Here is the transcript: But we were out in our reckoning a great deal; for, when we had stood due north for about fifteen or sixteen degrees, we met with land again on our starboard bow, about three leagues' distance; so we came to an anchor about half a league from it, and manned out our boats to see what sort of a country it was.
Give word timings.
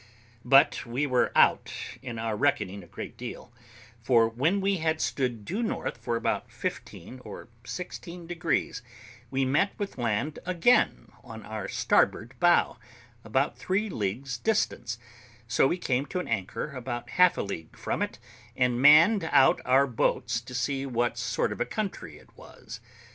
But 0.43 0.83
we 0.87 1.05
were 1.05 1.31
out 1.35 1.71
in 2.01 2.17
our 2.17 2.35
reckoning 2.35 2.81
a 2.83 2.87
great 2.87 3.15
deal; 3.17 3.53
for, 4.01 4.27
when 4.27 4.59
we 4.59 4.77
had 4.77 4.99
stood 4.99 5.45
due 5.45 5.61
north 5.61 5.95
for 5.99 6.15
about 6.15 6.49
fifteen 6.51 7.19
or 7.23 7.49
sixteen 7.63 8.25
degrees, 8.25 8.81
we 9.29 9.45
met 9.45 9.77
with 9.77 9.99
land 9.99 10.39
again 10.43 11.11
on 11.23 11.45
our 11.45 11.67
starboard 11.67 12.33
bow, 12.39 12.77
about 13.23 13.59
three 13.59 13.89
leagues' 13.89 14.39
distance; 14.39 14.97
so 15.47 15.67
we 15.67 15.77
came 15.77 16.07
to 16.07 16.19
an 16.19 16.27
anchor 16.27 16.71
about 16.71 17.11
half 17.11 17.37
a 17.37 17.43
league 17.43 17.77
from 17.77 18.01
it, 18.01 18.17
and 18.57 18.81
manned 18.81 19.29
out 19.31 19.61
our 19.65 19.85
boats 19.85 20.41
to 20.41 20.55
see 20.55 20.83
what 20.83 21.15
sort 21.15 21.51
of 21.51 21.61
a 21.61 21.65
country 21.67 22.17
it 22.17 22.35
was. 22.35 22.79